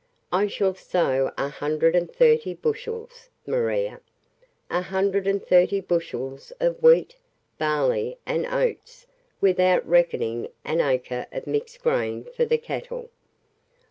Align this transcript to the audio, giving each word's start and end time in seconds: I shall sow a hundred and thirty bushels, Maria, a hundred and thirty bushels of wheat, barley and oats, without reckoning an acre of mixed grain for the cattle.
I 0.31 0.47
shall 0.47 0.73
sow 0.73 1.31
a 1.37 1.47
hundred 1.49 1.95
and 1.95 2.11
thirty 2.11 2.55
bushels, 2.55 3.29
Maria, 3.45 4.01
a 4.71 4.81
hundred 4.81 5.27
and 5.27 5.45
thirty 5.45 5.79
bushels 5.79 6.51
of 6.59 6.81
wheat, 6.81 7.17
barley 7.59 8.17
and 8.25 8.47
oats, 8.47 9.05
without 9.41 9.87
reckoning 9.87 10.47
an 10.65 10.81
acre 10.81 11.27
of 11.31 11.45
mixed 11.45 11.83
grain 11.83 12.23
for 12.23 12.45
the 12.45 12.57
cattle. 12.57 13.11